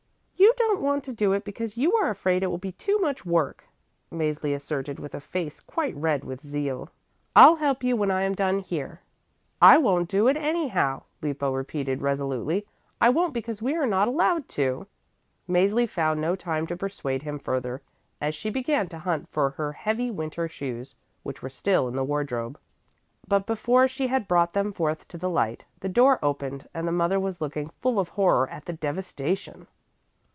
[0.35, 3.25] "You don't want to do it because you are afraid it will be too much
[3.25, 3.65] work,"
[4.11, 6.89] Mäzli asserted with a face quite red with zeal.
[7.35, 9.01] "I'll help you when I am done here."
[9.61, 12.65] "I won't do it anyhow," Lippo repeated resolutely;
[12.99, 14.87] "I won't because we are not allowed to."
[15.47, 17.81] Mäzli found no time to persuade him further,
[18.19, 22.03] as she began to hunt for her heavy winter shoes, which were still in the
[22.05, 22.59] wardrobe.
[23.27, 26.91] But before she had brought them forth to the light, the door opened and the
[26.93, 29.67] mother was looking full of horror at the devastation.